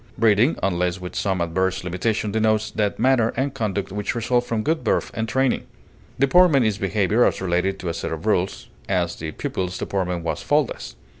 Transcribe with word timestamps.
Breeding, 0.17 0.57
unless 0.63 0.99
with 0.99 1.15
some 1.15 1.41
adverse 1.41 1.83
limitation, 1.83 2.31
denotes 2.31 2.71
that 2.71 2.97
manner 2.97 3.33
and 3.37 3.53
conduct 3.53 3.91
which 3.91 4.15
result 4.15 4.45
from 4.45 4.63
good 4.63 4.83
birth 4.83 5.11
and 5.13 5.29
training. 5.29 5.67
Deportment 6.19 6.65
is 6.65 6.79
behavior 6.79 7.23
as 7.23 7.39
related 7.39 7.77
to 7.77 7.87
a 7.87 7.93
set 7.93 8.11
of 8.11 8.25
rules; 8.25 8.67
as, 8.89 9.15
the 9.17 9.31
pupil's 9.31 9.77
deportment 9.77 10.23
was 10.23 10.41
faultless. 10.41 10.95